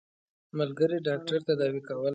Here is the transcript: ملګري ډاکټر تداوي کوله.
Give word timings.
ملګري 0.57 0.97
ډاکټر 1.07 1.39
تداوي 1.47 1.81
کوله. 1.87 2.09